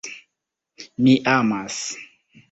Mi 1.07 1.13
amas. 1.33 1.77